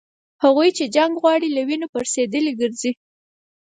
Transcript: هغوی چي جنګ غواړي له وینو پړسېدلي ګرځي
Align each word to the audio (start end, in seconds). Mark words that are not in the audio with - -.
هغوی 0.43 0.69
چي 0.77 0.83
جنګ 0.95 1.13
غواړي 1.21 1.47
له 1.55 1.61
وینو 1.67 1.91
پړسېدلي 1.93 2.53
ګرځي 2.61 2.91